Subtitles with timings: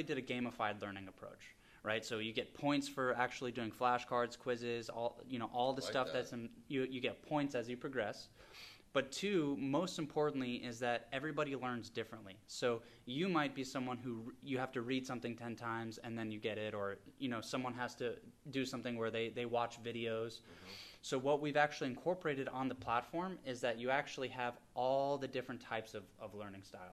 [0.00, 2.04] really did a gamified learning approach, right?
[2.04, 5.90] So you get points for actually doing flashcards, quizzes, all you know, all the Like
[5.90, 6.14] stuff that.
[6.14, 8.28] that's in, you you get points as you progress.
[8.92, 12.36] But two, most importantly, is that everybody learns differently.
[12.48, 16.32] So you might be someone who you have to read something ten times and then
[16.32, 18.16] you get it, or you know, someone has to
[18.50, 20.40] do something where they they watch videos.
[20.40, 20.72] Mm-hmm.
[21.02, 25.28] So what we've actually incorporated on the platform is that you actually have all the
[25.28, 26.90] different types of, of learning style.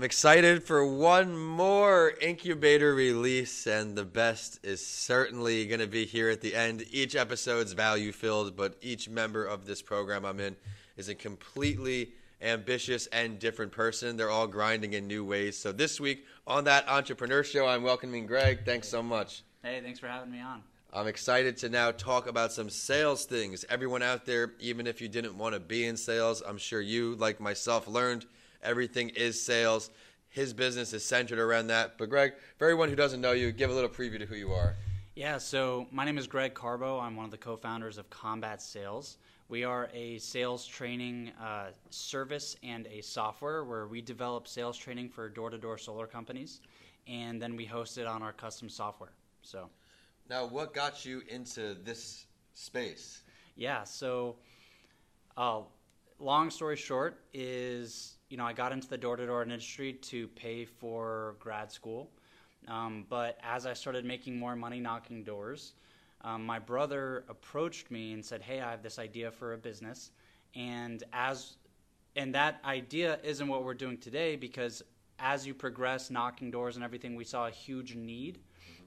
[0.00, 6.06] I'm excited for one more incubator release, and the best is certainly going to be
[6.06, 6.86] here at the end.
[6.90, 10.56] Each episode's value filled, but each member of this program I'm in
[10.96, 14.16] is a completely ambitious and different person.
[14.16, 15.58] They're all grinding in new ways.
[15.58, 18.64] So this week on that entrepreneur show, I'm welcoming Greg.
[18.64, 19.42] Thanks so much.
[19.62, 20.62] Hey, thanks for having me on.
[20.92, 23.64] I'm excited to now talk about some sales things.
[23.68, 27.14] Everyone out there, even if you didn't want to be in sales, I'm sure you,
[27.14, 28.26] like myself, learned
[28.60, 29.90] everything is sales.
[30.30, 31.96] His business is centered around that.
[31.96, 34.50] But, Greg, for everyone who doesn't know you, give a little preview to who you
[34.52, 34.74] are.
[35.14, 36.98] Yeah, so my name is Greg Carbo.
[36.98, 39.18] I'm one of the co founders of Combat Sales.
[39.48, 45.10] We are a sales training uh, service and a software where we develop sales training
[45.10, 46.60] for door to door solar companies,
[47.06, 49.12] and then we host it on our custom software.
[49.42, 49.68] So,
[50.30, 53.22] Now, what got you into this space?
[53.56, 54.36] yeah, so
[55.36, 55.62] uh,
[56.20, 60.28] long story short is, you know, I got into the door to door industry to
[60.28, 62.12] pay for grad school.
[62.68, 65.72] Um, but as I started making more money knocking doors,
[66.20, 70.12] um, my brother approached me and said, "Hey, I have this idea for a business,"
[70.54, 71.56] and as
[72.14, 74.80] and that idea isn't what we're doing today because
[75.18, 78.38] as you progress knocking doors and everything, we saw a huge need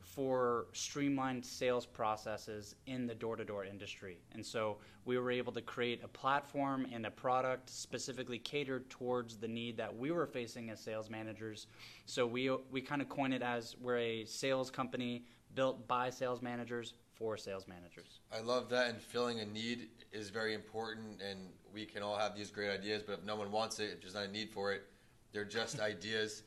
[0.03, 4.17] for streamlined sales processes in the door-to-door industry.
[4.33, 9.37] And so we were able to create a platform and a product specifically catered towards
[9.37, 11.67] the need that we were facing as sales managers.
[12.05, 15.23] So we we kind of coin it as we're a sales company
[15.55, 18.19] built by sales managers for sales managers.
[18.31, 21.21] I love that, and filling a need is very important.
[21.21, 21.39] And
[21.73, 24.15] we can all have these great ideas, but if no one wants it, if there's
[24.15, 24.83] not a need for it,
[25.31, 26.43] they're just ideas.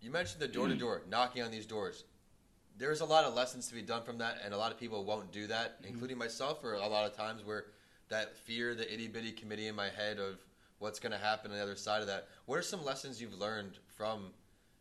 [0.00, 2.04] You mentioned the door to door, knocking on these doors.
[2.76, 5.04] There's a lot of lessons to be done from that, and a lot of people
[5.04, 7.66] won't do that, including myself, for a lot of times where
[8.08, 10.38] that fear, the itty bitty committee in my head of
[10.78, 12.28] what's going to happen on the other side of that.
[12.46, 14.32] What are some lessons you've learned from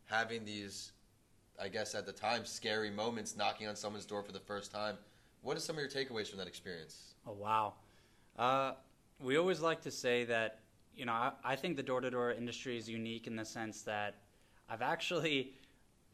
[0.06, 0.92] having these,
[1.62, 4.98] I guess at the time, scary moments knocking on someone's door for the first time?
[5.44, 7.14] What are some of your takeaways from that experience?
[7.28, 7.74] Oh wow.
[8.38, 8.74] Uh,
[9.20, 10.60] we always like to say that
[10.96, 14.16] you know I, I think the door-to-door industry is unique in the sense that
[14.70, 15.54] I've actually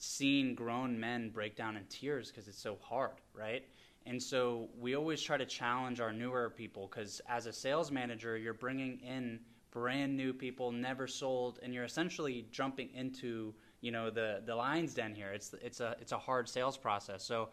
[0.02, 3.66] seen grown men break down in tears because it's so hard, right?
[4.06, 8.38] And so we always try to challenge our newer people because as a sales manager,
[8.38, 9.40] you're bringing in
[9.72, 14.94] brand new people, never sold, and you're essentially jumping into you know the the lion's
[14.94, 15.32] den here.
[15.32, 17.24] It's it's a it's a hard sales process.
[17.24, 17.50] So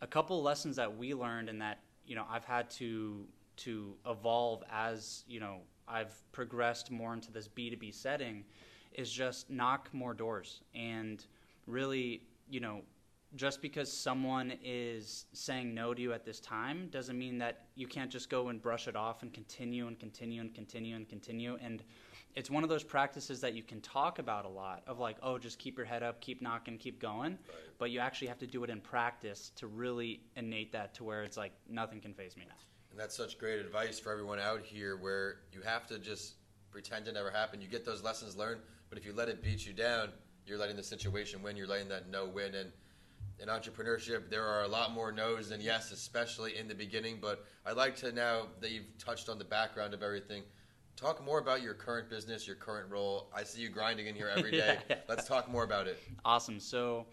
[0.00, 3.26] a couple lessons that we learned and that you know I've had to
[3.58, 8.44] to evolve as you know I've progressed more into this B2B setting
[8.92, 11.24] is just knock more doors and
[11.68, 12.82] really you know
[13.36, 17.86] just because someone is saying no to you at this time doesn't mean that you
[17.86, 21.58] can't just go and brush it off and continue and continue and continue and continue.
[21.60, 21.82] And
[22.34, 25.38] it's one of those practices that you can talk about a lot of like oh
[25.38, 27.38] just keep your head up keep knocking keep going.
[27.78, 31.22] But you actually have to do it in practice to really innate that to where
[31.22, 32.54] it's like nothing can phase me now.
[32.90, 36.34] And that's such great advice for everyone out here where you have to just
[36.70, 37.62] pretend it never happened.
[37.62, 40.10] You get those lessons learned, but if you let it beat you down,
[40.48, 41.56] you're letting the situation win.
[41.56, 42.54] You're letting that no win.
[42.54, 42.72] And
[43.40, 47.18] in entrepreneurship, there are a lot more no's than yes, especially in the beginning.
[47.20, 50.42] But I'd like to now that you've touched on the background of everything,
[50.96, 53.30] talk more about your current business, your current role.
[53.34, 54.78] I see you grinding in here every day.
[54.88, 54.96] Yeah.
[55.08, 56.02] Let's talk more about it.
[56.24, 56.58] Awesome.
[56.58, 57.06] So,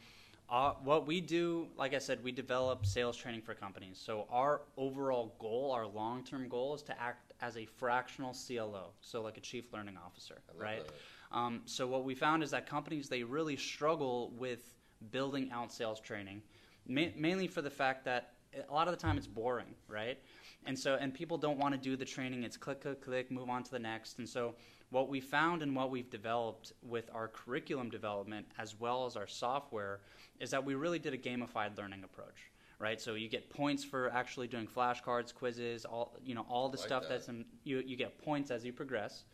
[0.48, 4.00] uh, what we do, like I said, we develop sales training for companies.
[4.04, 8.92] So, our overall goal, our long term goal, is to act as a fractional CLO,
[9.02, 10.86] so like a chief learning officer, right?
[10.86, 10.94] that.
[11.36, 14.74] Um, so, what we found is that companies they really struggle with
[15.12, 16.42] building out sales training,
[16.88, 18.34] ma- mainly for the fact that
[18.70, 20.18] a lot of the time it's boring, right?
[20.66, 22.44] And so, and people don't want to do the training.
[22.44, 24.18] It's click, click, click, move on to the next.
[24.18, 24.56] And so,
[24.92, 29.28] what we found and what we've developed with our curriculum development as well as our
[29.28, 30.00] software
[30.40, 32.50] is that we really did a gamified learning approach,
[32.80, 33.02] right?
[33.02, 36.86] So you get points for actually doing flashcards, quizzes, all you know, all the Like
[36.86, 37.10] stuff that.
[37.10, 39.26] that's in, you you get points as you progress.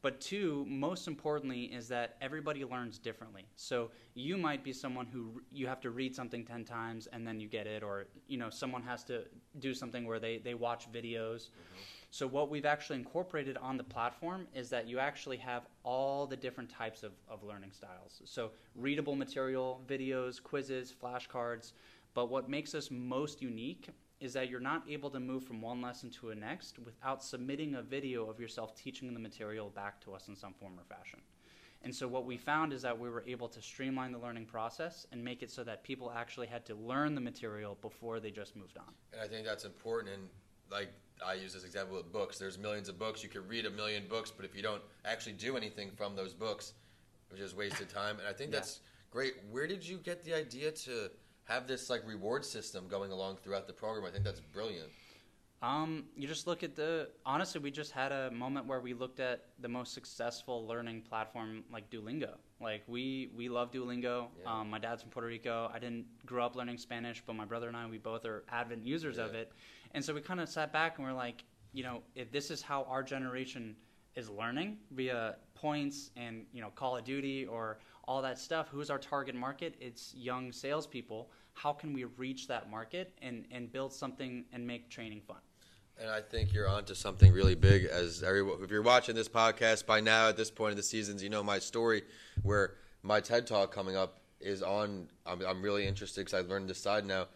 [0.00, 3.46] But two, most importantly, is that everybody learns differently.
[3.56, 7.40] So you might be someone who you have to read something 10 times and then
[7.40, 9.24] you get it, or you know, someone has to
[9.58, 11.48] do something where they, they watch videos.
[11.48, 11.80] Mm-hmm.
[12.10, 16.36] So what we've actually incorporated on the platform is that you actually have all the
[16.36, 18.22] different types of, of learning styles.
[18.24, 21.72] So readable material, videos, quizzes, flashcards.
[22.14, 23.88] But what makes us most unique
[24.20, 27.76] is that you're not able to move from one lesson to a next without submitting
[27.76, 31.20] a video of yourself teaching the material back to us in some form or fashion.
[31.82, 35.06] And so what we found is that we were able to streamline the learning process
[35.12, 38.56] and make it so that people actually had to learn the material before they just
[38.56, 38.92] moved on.
[39.12, 40.14] And I think that's important.
[40.14, 40.28] And
[40.70, 40.88] like
[41.24, 42.38] I use this example with books.
[42.38, 43.22] There's millions of books.
[43.22, 46.34] You could read a million books, but if you don't actually do anything from those
[46.34, 46.72] books,
[47.30, 48.18] it's just wasted time.
[48.18, 48.80] And I think that's
[49.10, 49.34] great.
[49.50, 51.10] Where did you get the idea to
[51.48, 54.06] have this like reward system going along throughout the program.
[54.06, 54.90] I think that's brilliant.
[55.60, 59.18] Um, you just look at the honestly, we just had a moment where we looked
[59.18, 62.34] at the most successful learning platform like Duolingo.
[62.60, 64.28] Like we we love Duolingo.
[64.40, 64.52] Yeah.
[64.60, 65.70] Um, my dad's from Puerto Rico.
[65.74, 68.84] I didn't grow up learning Spanish, but my brother and I we both are avid
[68.84, 69.24] users yeah.
[69.24, 69.50] of it.
[69.92, 71.42] And so we kind of sat back and we're like,
[71.72, 73.74] you know, if this is how our generation
[74.16, 78.88] is learning via points and you know Call of Duty or all that stuff, who's
[78.90, 79.74] our target market?
[79.80, 81.28] It's young salespeople
[81.58, 85.38] how can we reach that market and, and build something and make training fun?
[86.00, 87.86] And I think you're onto something really big.
[87.86, 91.20] As everyone, if you're watching this podcast by now, at this point in the seasons,
[91.20, 92.02] you know my story,
[92.42, 95.08] where my TED talk coming up is on.
[95.26, 97.26] I'm, I'm really interested because I learned this side now.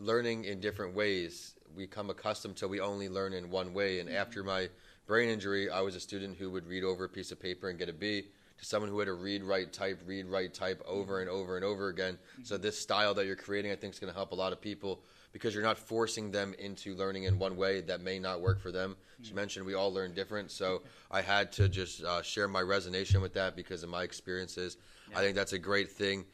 [0.00, 4.00] Learning in different ways, we come accustomed to we only learn in one way.
[4.00, 4.70] And after my
[5.06, 7.78] brain injury, I was a student who would read over a piece of paper and
[7.78, 8.24] get a B
[8.58, 11.64] to someone who had to read, write, type, read, write, type over and over and
[11.64, 12.14] over again.
[12.14, 12.44] Mm-hmm.
[12.44, 14.60] So this style that you're creating, I think, is going to help a lot of
[14.60, 15.00] people
[15.32, 18.72] because you're not forcing them into learning in one way that may not work for
[18.72, 18.96] them.
[19.20, 19.36] As you mm-hmm.
[19.36, 23.34] mentioned, we all learn different, so I had to just uh, share my resonation with
[23.34, 24.78] that because of my experiences.
[25.10, 25.18] Yeah.
[25.18, 26.24] I think that's a great thing.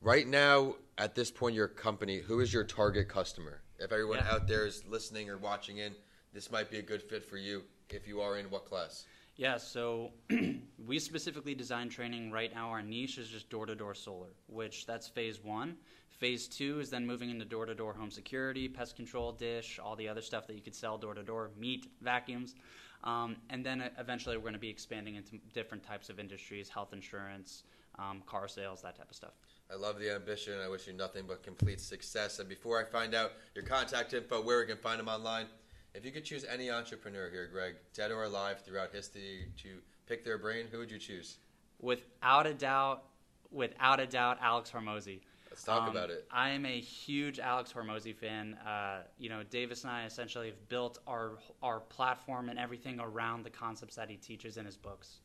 [0.00, 3.60] Right now, at this point, your company, who is your target customer?
[3.78, 4.32] If everyone yeah.
[4.32, 5.94] out there is listening or watching in,
[6.32, 7.62] this might be a good fit for you.
[7.90, 9.06] If you are in what class?
[9.36, 10.10] Yeah, so
[10.86, 12.70] we specifically design training right now.
[12.70, 15.76] Our niche is just door to door solar, which that's phase one.
[16.10, 19.94] Phase two is then moving into door to door home security, pest control, dish, all
[19.94, 22.56] the other stuff that you could sell door to door, meat, vacuums.
[23.04, 26.92] Um, and then eventually we're going to be expanding into different types of industries, health
[26.92, 27.62] insurance,
[27.98, 29.34] um, car sales, that type of stuff.
[29.70, 30.54] I love the ambition.
[30.64, 32.40] I wish you nothing but complete success.
[32.40, 35.46] And before I find out your contact info, where we can find them online,
[35.94, 39.68] if you could choose any entrepreneur here, Greg, dead or alive throughout history, to
[40.06, 41.38] pick their brain, who would you choose?
[41.80, 43.04] Without a doubt,
[43.50, 45.20] without a doubt, Alex Hormozi.
[45.50, 46.26] Let's talk um, about it.
[46.30, 48.54] I am a huge Alex Hormozi fan.
[48.66, 51.32] Uh, you know, Davis and I essentially have built our
[51.62, 55.20] our platform and everything around the concepts that he teaches in his books.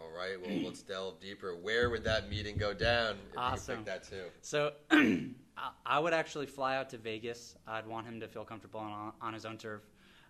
[0.00, 0.40] All right.
[0.40, 1.54] Well, let's delve deeper.
[1.56, 3.78] Where would that meeting go down if awesome.
[3.78, 4.24] you pick that too?
[4.42, 4.72] So,
[5.86, 7.56] I would actually fly out to Vegas.
[7.66, 9.82] I'd want him to feel comfortable on, on his own turf.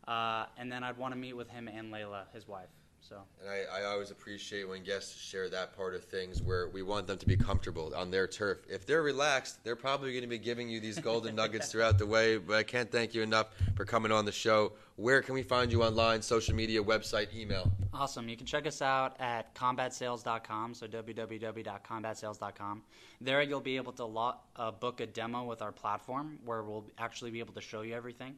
[0.06, 2.68] Uh, and then I'd want to meet with him and Leila, his wife.
[3.08, 3.22] So.
[3.40, 7.06] And I, I always appreciate when guests share that part of things where we want
[7.06, 8.58] them to be comfortable on their turf.
[8.68, 12.06] If they're relaxed, they're probably going to be giving you these golden nuggets throughout the
[12.06, 12.36] way.
[12.36, 14.72] But I can't thank you enough for coming on the show.
[14.96, 17.70] Where can we find you online, social media, website, email?
[17.94, 18.28] Awesome.
[18.28, 22.82] You can check us out at combatsales.com, so www.combatsales.com.
[23.20, 26.86] There you'll be able to lo- uh, book a demo with our platform where we'll
[26.98, 28.34] actually be able to show you everything.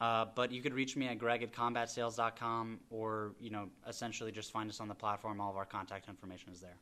[0.00, 4.50] Uh, but you could reach me at greg at combatsales.com or, you know, essentially just
[4.50, 5.40] find us on the platform.
[5.40, 6.78] All of our contact information is there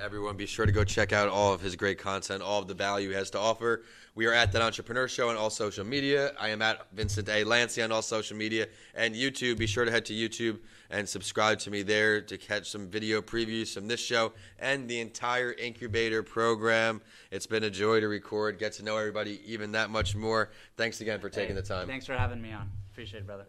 [0.00, 2.74] everyone be sure to go check out all of his great content, all of the
[2.74, 3.82] value he has to offer.
[4.14, 6.32] We are at That Entrepreneur Show on all social media.
[6.38, 7.44] I am at Vincent A.
[7.44, 9.58] Lanci on all social media and YouTube.
[9.58, 10.58] Be sure to head to YouTube
[10.90, 15.00] and subscribe to me there to catch some video previews from this show and the
[15.00, 17.00] entire incubator program.
[17.30, 20.50] It's been a joy to record, get to know everybody even that much more.
[20.76, 21.86] Thanks again for taking hey, the time.
[21.86, 22.70] Thanks for having me on.
[22.90, 23.46] Appreciate it, brother.